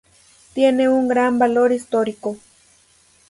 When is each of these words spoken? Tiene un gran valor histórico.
Tiene 0.55 0.89
un 0.89 1.07
gran 1.07 1.37
valor 1.37 1.71
histórico. 1.71 2.35